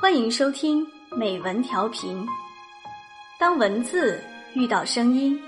[0.00, 2.26] 欢迎收听美文调频。
[3.38, 4.18] 当文字
[4.54, 5.38] 遇到声音，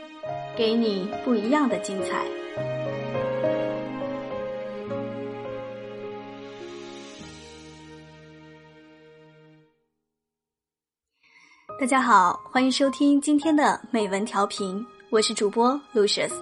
[0.54, 2.26] 给你不一样的精彩。
[11.80, 16.34] 大家好，欢迎收听今天的美文调频，我是主播 Lucius。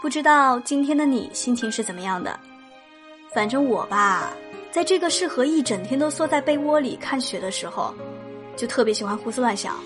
[0.00, 2.38] 不知道今天的你心情是怎么样的？
[3.34, 4.32] 反正我吧。
[4.74, 7.94] 在这个适合一整天都缩在被窝里看雪的时候，
[8.56, 9.78] 就特别喜欢胡思乱想。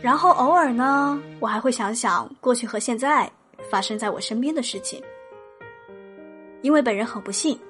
[0.00, 3.30] 然后偶尔呢，我还会想想过去和现在
[3.68, 4.98] 发生在我身边的事情。
[6.62, 7.60] 因为本人很不幸，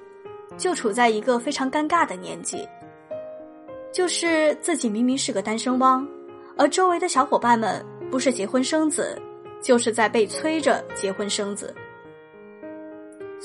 [0.57, 2.65] 就处在一个非常尴尬的年纪，
[3.91, 6.07] 就是自己明明是个单身汪，
[6.55, 9.21] 而周围的小伙伴们不是结婚生子，
[9.61, 11.75] 就是在被催着结婚生子。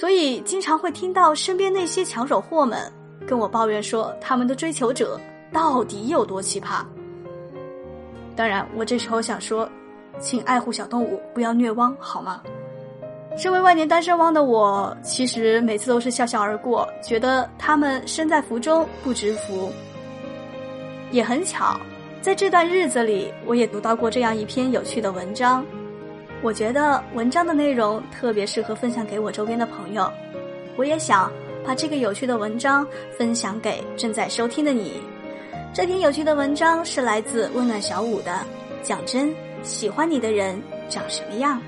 [0.00, 2.90] 所以，经常会听到身边那些抢手货们
[3.26, 5.20] 跟我抱怨说，他们的追求者
[5.52, 6.82] 到底有多奇葩。
[8.34, 9.68] 当然，我这时候想说，
[10.18, 12.40] 请爱护小动物，不要虐汪，好吗？
[13.36, 19.70] 身为万年单身汪的我，其实每次都是笑笑而过，觉得他们身在福中不知福。
[21.10, 21.78] 也很巧，
[22.22, 25.62] 在这段日子里，我也读到过这样一篇有趣的文章。
[26.42, 30.10] 我觉得文章的内容特别适合分享给我周边的朋友，
[30.76, 31.30] 我也想
[31.64, 35.02] 把这个有趣的文章分享给正在收听的你。
[35.74, 38.44] 这篇有趣的文章是来自温暖小五的，
[38.82, 41.60] 讲真，喜欢你的人长什么样？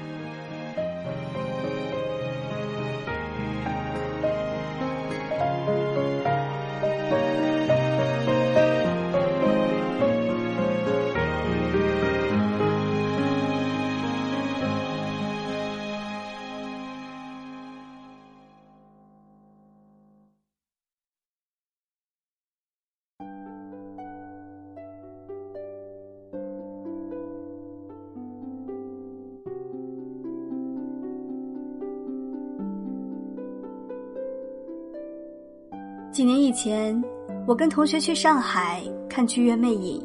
[36.22, 37.02] 几年以前，
[37.48, 40.00] 我跟同学去上海看《剧院魅影》，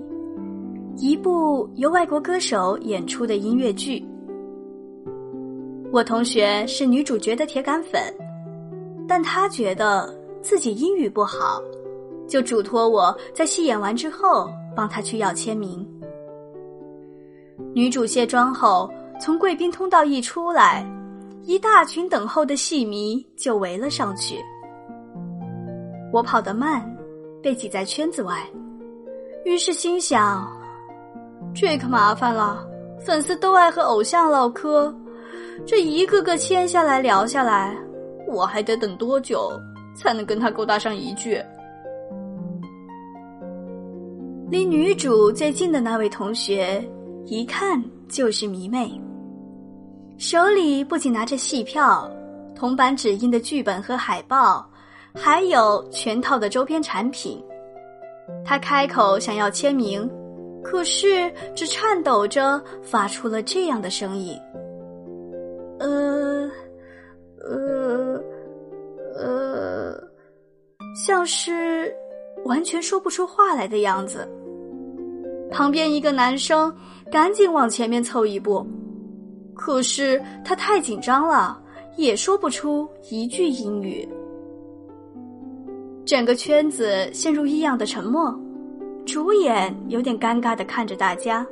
[1.00, 4.04] 一部由外国歌手演出的音乐剧。
[5.92, 8.02] 我同学是女主角的铁杆粉，
[9.08, 10.12] 但她觉得
[10.42, 11.62] 自己英语不好，
[12.28, 15.88] 就嘱托我在戏演完之后帮她去要签名。
[17.76, 18.90] 女主卸妆后，
[19.22, 20.84] 从贵宾通道一出来，
[21.44, 24.38] 一大群等候的戏迷就围了上去。
[26.12, 26.84] 我跑得慢，
[27.44, 28.46] 被挤在圈子外，
[29.46, 30.50] 于是心想：
[31.54, 32.66] 这可麻烦了。
[33.00, 34.94] 粉丝都爱和偶像唠嗑，
[35.66, 37.78] 这一个个签下来聊下来，
[38.28, 39.52] 我还得等多久
[39.96, 41.42] 才能跟他勾搭上一句？
[44.50, 46.84] 离女主最近的那位同学，
[47.26, 49.00] 一看就是迷妹，
[50.18, 52.10] 手里不仅拿着戏票、
[52.56, 54.68] 铜版纸印的剧本和海报。
[55.20, 57.44] 还有全套的周边产品，
[58.46, 60.10] 他开口想要签名，
[60.64, 64.40] 可是只颤抖着发出了这样的声音
[65.80, 66.50] ：“呃，
[67.42, 68.24] 呃，
[69.16, 70.04] 呃，
[71.06, 71.94] 像是
[72.46, 74.28] 完全说不出话来的样子。”
[75.50, 76.74] 旁边一个男生
[77.12, 78.66] 赶紧往前面凑一步，
[79.56, 81.60] 可是他太紧张了，
[81.96, 84.08] 也说不出一句英语。
[86.08, 88.34] 整个圈子陷入异样的沉默，
[89.06, 91.46] 主演有点尴尬的看着大家。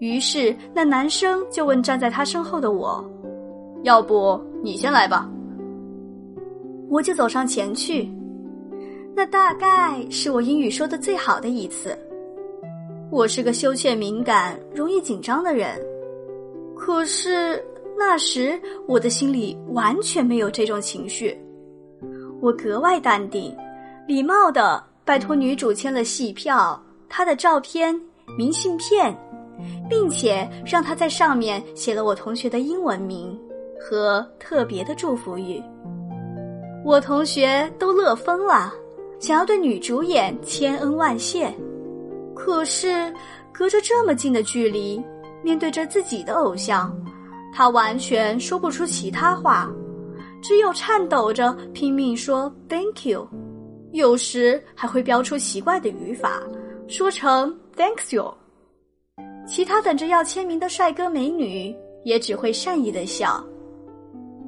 [0.00, 3.08] 于是那男生就问站在他身后的我
[3.84, 5.30] ：“要不你先来吧？”
[6.90, 8.10] 我就走上前去。
[9.14, 11.96] 那大概是我英语说的最好的一次。
[13.12, 15.80] 我是个羞怯敏感、容易紧张的人，
[16.74, 17.64] 可是
[17.96, 21.40] 那时我的心里完全没有这种情绪。
[22.40, 23.56] 我格外淡定，
[24.06, 27.98] 礼貌的拜托女主签了戏票、她的照片、
[28.36, 29.16] 明信片，
[29.88, 33.38] 并且让她在上面写了我同学的英文名
[33.80, 35.62] 和特别的祝福语。
[36.84, 38.72] 我同学都乐疯了，
[39.18, 41.52] 想要对女主演千恩万谢，
[42.34, 43.12] 可是
[43.52, 45.02] 隔着这么近的距离，
[45.42, 46.94] 面对着自己的偶像，
[47.52, 49.68] 他完全说不出其他话。
[50.46, 53.26] 只有颤抖着拼命说 “Thank you”，
[53.90, 56.40] 有时还会标出奇怪的语法，
[56.86, 58.32] 说成 “Thanks you”。
[59.44, 63.44] 其他等着要签名的帅哥美女也只会善意的笑，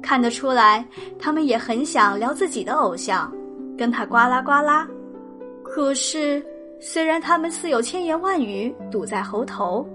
[0.01, 0.87] 看得出来
[1.19, 3.29] 他们也很想聊自己的偶像，
[3.77, 4.87] 跟他呱啦呱啦。
[5.65, 6.41] 可是，
[6.79, 9.85] 虽然他们似有千言万语堵在喉头，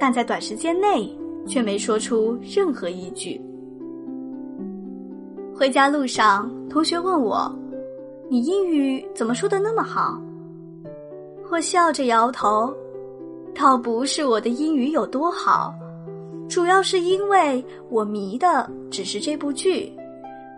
[0.00, 1.14] 但在短时间内
[1.46, 3.38] 却没说出任何一句。
[5.54, 7.54] 回家路上，同学问我
[8.28, 10.20] ：“你英语怎么说的那么好？”
[11.50, 12.74] 我笑着摇头，
[13.54, 15.74] 倒不是我的英语有多好，
[16.48, 19.92] 主要是因为我迷的只是这部剧，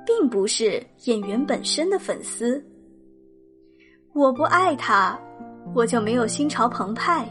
[0.07, 2.65] 并不是演员本身的粉丝。
[4.13, 5.19] 我不爱他，
[5.75, 7.29] 我就没有心潮澎湃，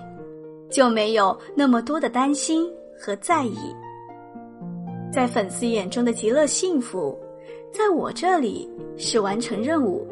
[0.70, 2.70] 就没有那么多的担心
[3.00, 3.58] 和在意。
[5.14, 7.18] 在粉丝眼中的极乐幸福，
[7.74, 10.08] 在我这里是完成任务。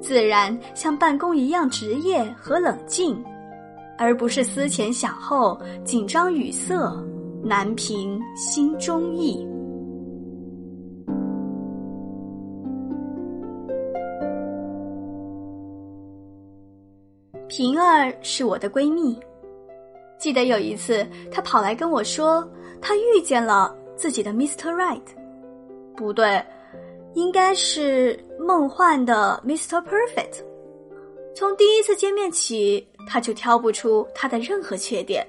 [0.00, 3.22] 自然像办公一样职业和冷静，
[3.98, 6.74] 而不是思前想后、紧张语塞、
[7.44, 9.46] 难平心中意。
[17.48, 19.14] 平儿是我的闺蜜，
[20.18, 22.42] 记得有一次，她跑来跟我说，
[22.80, 24.72] 她遇见了自己的 Mr.
[24.72, 25.02] Right，
[25.94, 26.42] 不对。
[27.14, 29.82] 应该是梦幻的 Mr.
[29.84, 30.42] Perfect。
[31.34, 35.26] 从第一次见面起，他就挑不出他的任何缺点。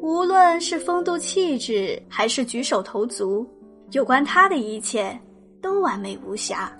[0.00, 3.46] 无论是风度气质，还是举手投足，
[3.92, 5.18] 有关他的一切
[5.62, 6.70] 都完美无瑕。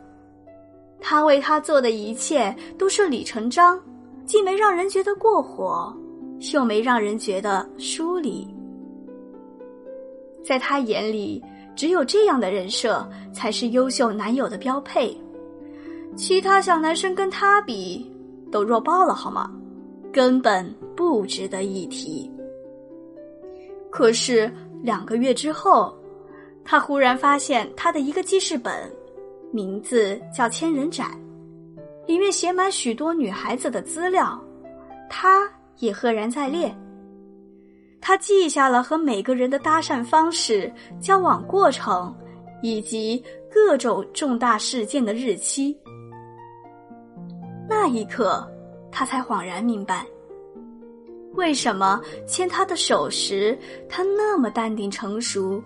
[1.00, 3.82] 他为他做的一切都顺理成章，
[4.26, 5.94] 既没让人觉得过火，
[6.52, 8.46] 又没让人觉得疏离。
[10.43, 11.43] 在他眼里。
[11.76, 15.17] 只有这样的人设才是优秀男友的标配，
[16.17, 18.11] 其他小男生跟他比
[18.50, 19.50] 都弱爆了，好吗？
[20.12, 22.31] 根本不值得一提。
[23.91, 24.50] 可是
[24.82, 25.93] 两个月之后，
[26.65, 28.73] 他忽然发现他的一个记事本，
[29.50, 31.11] 名字叫“千人斩”，
[32.06, 34.41] 里面写满许多女孩子的资料，
[35.11, 36.73] 他也赫然在列。
[38.06, 40.71] 他记下了和每个人的搭讪方式、
[41.01, 42.15] 交往过程，
[42.61, 45.75] 以及各种重大事件的日期。
[47.67, 48.47] 那一刻，
[48.93, 50.06] 他才恍然明白，
[51.33, 53.59] 为什么牵他的手时
[53.89, 55.62] 他那么淡定成熟，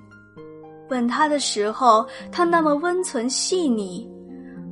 [0.90, 4.08] 吻他的时候他那么温存细腻，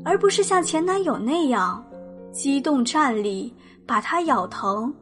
[0.05, 1.85] 而不是像前男友那样
[2.31, 3.53] 激动站立，
[3.85, 4.95] 把他咬疼，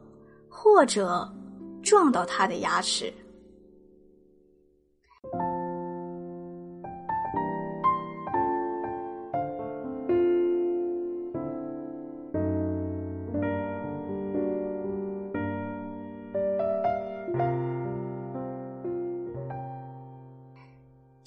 [0.49, 1.31] 或者。
[1.85, 3.13] 撞到他的牙齿，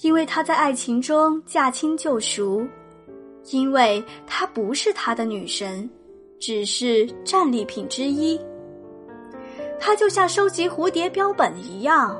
[0.01, 2.67] 因为他在爱情中驾轻就熟，
[3.51, 5.89] 因为他不是他的女神，
[6.37, 8.37] 只是战利品之一。
[9.79, 12.19] 他就像收集蝴蝶标本一样，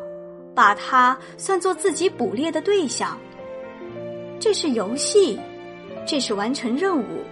[0.55, 3.17] 把它算作自己捕猎的对象。
[4.39, 5.39] 这是游戏，
[6.07, 7.23] 这是完成任务，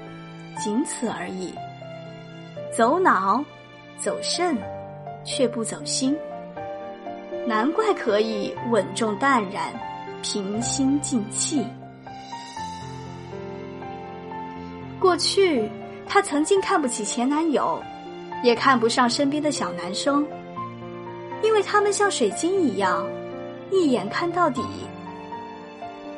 [0.61, 1.53] 仅此而已。
[2.75, 3.43] 走脑，
[3.97, 4.55] 走肾，
[5.23, 6.15] 却不走心。
[7.47, 9.73] 难怪可以稳重淡然，
[10.21, 11.65] 平心静气。
[14.99, 15.69] 过去，
[16.05, 17.81] 他曾经看不起前男友。
[18.43, 20.25] 也看不上身边的小男生，
[21.43, 23.07] 因为他们像水晶一样，
[23.71, 24.61] 一眼看到底，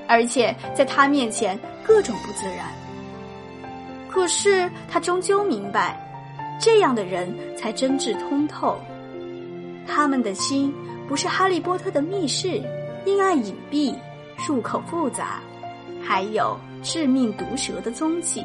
[0.07, 2.67] 而且在他面前各种不自然。
[4.09, 5.97] 可是他终究明白，
[6.59, 8.77] 这样的人才真挚通透。
[9.87, 10.73] 他们的心
[11.07, 12.61] 不是哈利波特的密室，
[13.05, 13.95] 阴暗隐蔽，
[14.47, 15.39] 入口复杂，
[16.01, 18.43] 还有致命毒蛇的踪迹。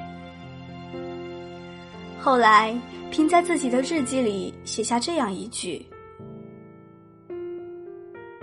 [2.25, 2.75] 后来。
[3.11, 5.87] 凭在自己的日记里写下这样一句：“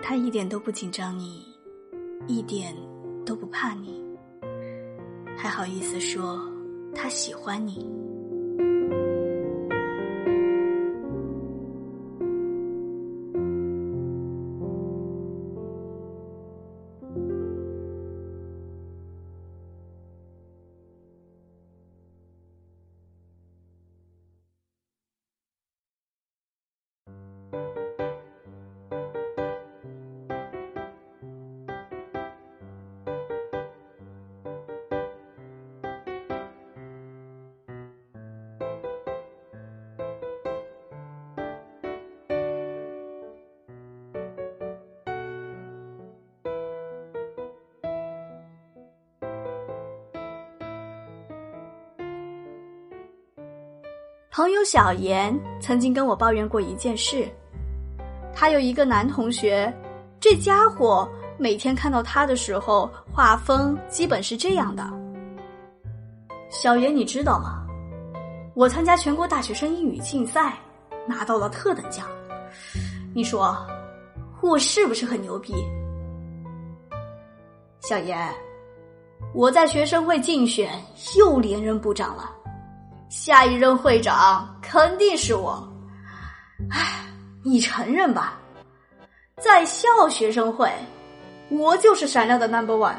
[0.01, 1.45] 他一点都不紧张你，
[2.25, 2.73] 一点
[3.25, 4.01] 都不怕你，
[5.35, 6.39] 还好意思说
[6.95, 7.85] 他喜欢你。”
[54.31, 57.27] 朋友小严曾经跟我抱怨过一件事，
[58.33, 59.71] 他有一个男同学，
[60.21, 61.05] 这家伙
[61.37, 64.89] 每天看到他的时候，画风基本是这样的。
[66.49, 67.67] 小严，你知道吗？
[68.55, 70.57] 我参加全国大学生英语竞赛，
[71.05, 72.07] 拿到了特等奖。
[73.13, 73.53] 你说，
[74.41, 75.53] 我是不是很牛逼？
[77.81, 78.17] 小严，
[79.33, 80.71] 我在学生会竞选
[81.17, 82.33] 又连任部长了，
[83.11, 85.61] 下一任会长肯定是我。
[86.69, 87.05] 唉，
[87.43, 88.39] 你承认吧，
[89.37, 90.71] 在校学生会，
[91.49, 92.95] 我就是闪亮的 number one。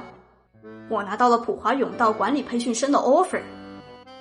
[0.90, 3.40] 我拿到了普华永道管理培训生的 offer，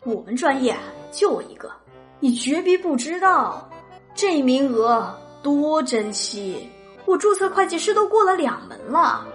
[0.05, 0.73] 我们专业
[1.11, 1.69] 就我一个，
[2.21, 3.69] 你绝逼不知道，
[4.15, 6.69] 这名额多珍惜。
[7.05, 9.27] 我注册会计师都过了两门了。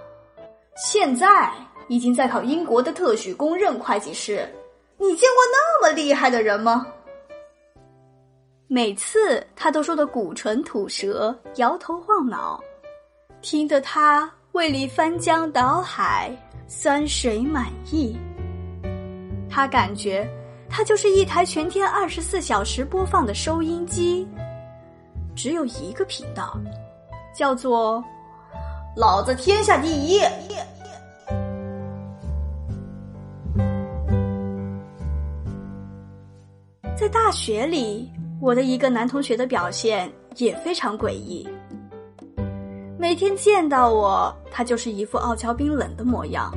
[0.75, 1.53] 现在
[1.87, 4.51] 已经在考英国的特许公认会计师，
[4.99, 6.87] 你见过那么厉害的人吗？
[8.67, 12.61] 每次他都说的鼓唇吐舌，摇头晃脑，
[13.41, 16.35] 听得他胃里翻江倒海，
[16.67, 18.17] 酸水满溢。
[19.49, 20.27] 他感觉
[20.69, 24.27] 他就是一台全天二十四小时播放的收音机，
[25.35, 26.59] 只有一个频道，
[27.33, 28.03] 叫做。
[28.95, 30.19] 老子天下第一！
[37.07, 38.11] 在大学里，
[38.41, 41.47] 我的一个男同学的表现也非常诡异。
[42.99, 46.53] 每天见到我，他就是一副傲娇冰冷的模样，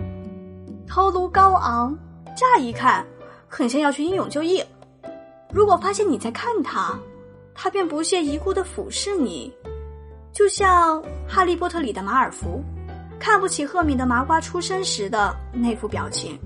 [0.89, 1.97] 头颅高昂，
[2.35, 3.07] 乍一看
[3.47, 4.61] 很像要去英勇就义。
[5.53, 6.99] 如果发现你在看他，
[7.55, 9.53] 他便不屑一顾的俯视你。
[10.33, 12.61] 就像《哈利波特》里的马尔福，
[13.21, 16.37] 看不起赫敏的麻瓜出生时的那副表情，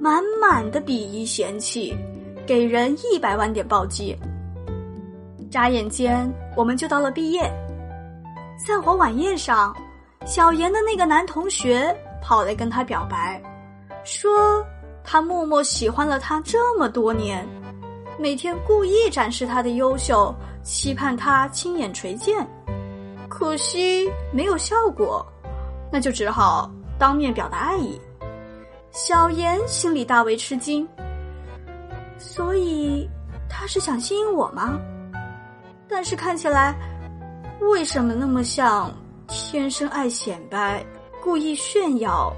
[0.00, 1.96] 满满的鄙夷嫌弃，
[2.46, 4.16] 给人一百万点暴击。
[5.50, 7.42] 眨眼间，我们就到了毕业。
[8.58, 9.76] 散伙晚宴上，
[10.24, 13.42] 小严的那个男同学跑来跟他表白，
[14.04, 14.64] 说
[15.04, 17.46] 他默默喜欢了他这么多年，
[18.18, 22.46] 每天故意展示他的优秀，期盼他亲眼垂见。
[23.28, 25.24] 可惜没有效果，
[25.92, 28.00] 那就只好当面表达爱意。
[28.90, 30.88] 小严心里大为吃惊，
[32.18, 33.08] 所以
[33.48, 34.78] 他是想吸引我吗？
[35.88, 36.74] 但是看起来，
[37.60, 38.92] 为什么那么像
[39.28, 40.84] 天生爱显摆、
[41.22, 42.32] 故意炫耀、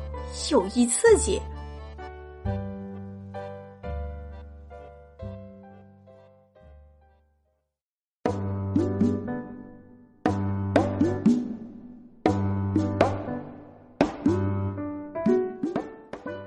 [0.51, 1.41] 有意刺激？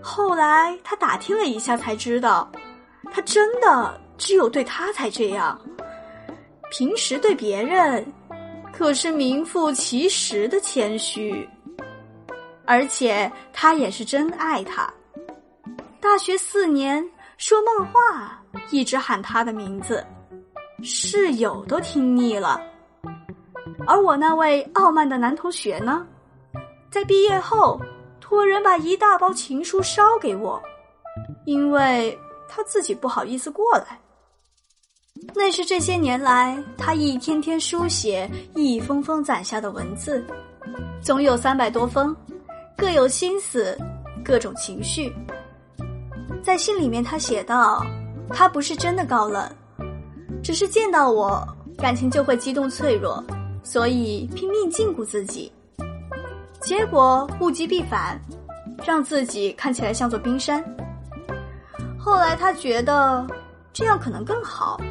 [0.02, 2.50] 后来，他打听了一下，才知道，
[3.12, 5.60] 他真的只有对他才这样。
[6.72, 8.06] 平时对别人，
[8.72, 11.48] 可是名副其实的谦虚。
[12.66, 14.90] 而且他也是真爱他。
[16.00, 17.06] 大学四年
[17.38, 20.06] 说梦话，一直喊他的名字，
[20.82, 22.62] 室友都听腻了。
[23.86, 26.08] 而我那位傲慢的男同学呢，
[26.90, 27.80] 在毕业后。
[28.22, 30.62] 托人把一大包情书捎给我，
[31.44, 32.18] 因为
[32.54, 33.98] 他自己不好意思过来。
[35.34, 40.26] 那是这些年来他一天天书写、一封封攒下的文字，
[41.02, 42.14] 总有三百多封，
[42.76, 43.78] 各有心思，
[44.24, 45.14] 各种情绪。
[46.44, 47.86] 在信里面，他写道
[48.30, 49.50] ：“他不是真的高冷，
[50.44, 53.24] 只是见到我感情就会激动脆弱，
[53.64, 55.50] 所以拼命禁锢自己。”
[56.60, 58.20] 结果物极必反，
[58.84, 60.64] 让自己看起来像座冰山。
[62.04, 63.26] 后来他觉得
[63.72, 64.82] 这样可能更好，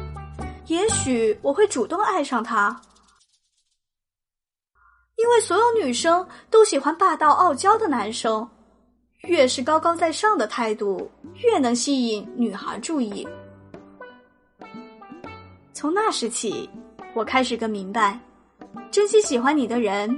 [0.67, 2.79] 也许我会主动爱上他，
[5.17, 8.49] 因为所有女生都喜欢霸道傲娇的男生，
[9.23, 13.27] 越是高高在上的态度，越能吸引女孩注意。
[15.73, 16.69] 从那时起，
[17.13, 18.17] 我开始更明白，
[18.89, 20.17] 珍惜喜欢你的人。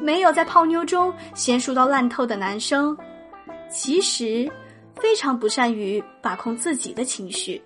[0.00, 2.96] 没有在泡妞中娴熟到烂透的男生，
[3.70, 4.50] 其实
[5.00, 7.62] 非常不善于把控自己的情绪。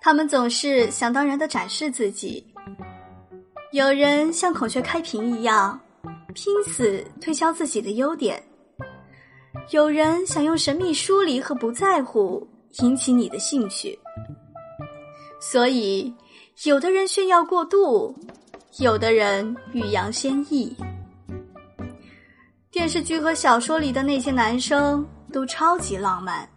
[0.00, 2.44] 他们总是想当然的展示自己，
[3.72, 5.80] 有人像孔雀开屏一样，
[6.34, 8.38] 拼死推销自己的优点；
[9.70, 12.46] 有人想用神秘疏离和不在乎
[12.80, 13.98] 引起你的兴趣。
[15.40, 16.14] 所以，
[16.64, 18.14] 有的人炫耀过度。
[18.78, 20.76] 有的人欲扬先抑，
[22.70, 25.02] 电视剧和小说里的那些男生
[25.36, 26.48] 都超级浪漫，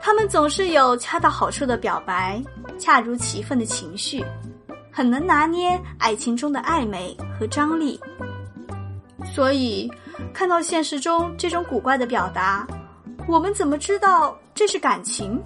[0.00, 2.42] 他们总是有恰到好处的表白，
[2.78, 4.24] 恰如其分的情绪，
[4.90, 8.00] 很能拿捏爱情中的暧昧和张力。
[9.26, 9.92] 所以，
[10.32, 12.66] 看到现实中这种古怪的表达，
[13.28, 15.38] 我们怎么知道这是感情？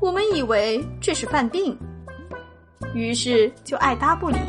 [0.00, 1.78] 我们以为这是犯病，
[2.94, 4.40] 于是就爱搭不理。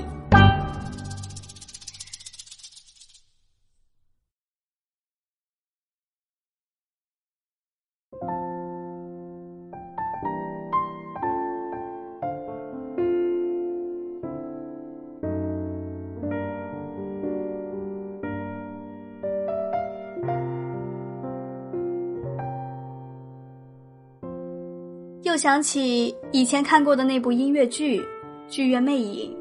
[25.30, 28.02] 又想起以前看过的那部音乐剧
[28.48, 29.32] 《剧院魅影》。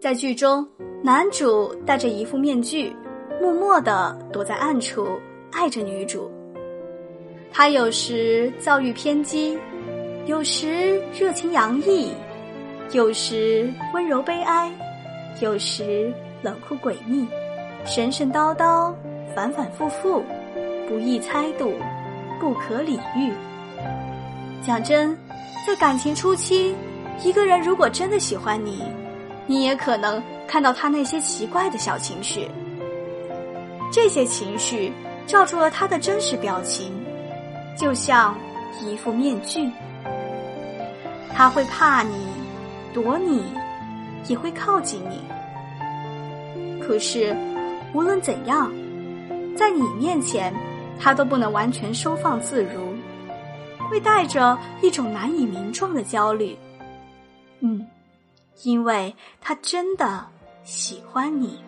[0.00, 0.64] 在剧中，
[1.02, 2.94] 男主戴着一副面具，
[3.42, 5.18] 默默地躲在暗处
[5.50, 6.30] 爱着女主。
[7.50, 9.58] 他有时躁郁偏激，
[10.26, 12.12] 有时热情洋溢，
[12.92, 14.70] 有时温柔悲哀，
[15.40, 17.26] 有时冷酷诡秘，
[17.84, 18.94] 神神叨叨，
[19.34, 20.22] 反反复复，
[20.86, 21.72] 不易猜度，
[22.38, 23.32] 不可理喻。
[24.66, 25.16] 讲真，
[25.64, 26.74] 在感情初期，
[27.22, 28.82] 一个人如果真的喜欢你，
[29.46, 32.50] 你也可能看到他那些奇怪的小情绪。
[33.92, 34.92] 这些情绪
[35.24, 36.92] 罩住了他的真实表情，
[37.78, 38.36] 就像
[38.82, 39.70] 一副面具。
[41.32, 42.26] 他会怕你，
[42.92, 43.44] 躲你，
[44.26, 45.22] 也会靠近你。
[46.80, 47.36] 可是，
[47.92, 48.72] 无论怎样，
[49.56, 50.52] 在你面前，
[50.98, 52.85] 他都不能完全收放自如。
[53.86, 56.56] 会带着一种难以名状的焦虑，
[57.60, 57.86] 嗯，
[58.62, 60.26] 因为他真的
[60.64, 61.58] 喜欢你。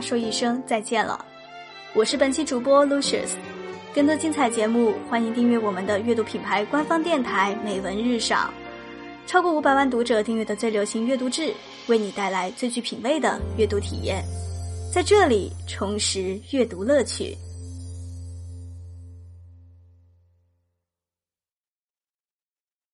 [0.00, 1.22] 说一声再见了，
[1.94, 3.32] 我是本期主播 Lucius，
[3.94, 8.52] 更多精彩节目欢迎订阅我们的阅读品牌官方电台美文日赏，
[9.26, 11.52] 超过五百万读者订阅的最流行阅读志，
[11.88, 14.24] 为你带来最具品味的阅读体验，
[14.92, 17.36] 在这里重拾阅读乐趣。